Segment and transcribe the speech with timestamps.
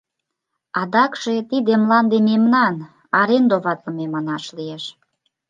[0.81, 2.75] Адакше тиде мланде мемнан,
[3.19, 4.83] арендоватлыме манаш лиеш.